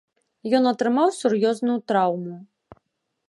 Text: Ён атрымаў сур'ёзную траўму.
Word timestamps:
Ён 0.59 0.63
атрымаў 0.71 1.07
сур'ёзную 1.19 1.77
траўму. 1.91 2.35